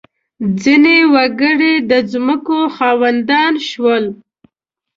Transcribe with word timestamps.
•ځینې 0.61 0.97
وګړي 1.13 1.73
د 1.89 1.91
ځمکو 2.11 2.59
خاوندان 2.75 3.53
شول. 3.69 4.05